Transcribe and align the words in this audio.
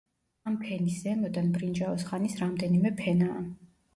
ამ 0.51 0.53
ფენის 0.61 0.95
ზემოდან 1.01 1.51
ბრინჯაოს 1.59 2.05
ხანის 2.09 2.39
რამდენიმე 2.41 2.95
ფენაა. 3.03 3.45